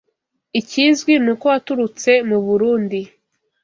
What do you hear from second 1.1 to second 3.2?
ni uko waturutse mu Burundi